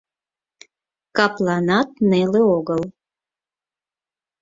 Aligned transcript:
Капланат 1.17 1.89
неле 2.09 2.41
огыл. 2.57 2.81